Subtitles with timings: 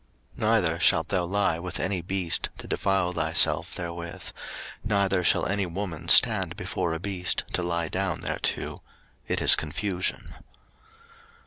[0.35, 4.31] 03:018:023 Neither shalt thou lie with any beast to defile thyself therewith:
[4.83, 8.81] neither shall any woman stand before a beast to lie down thereto:
[9.27, 10.33] it is confusion.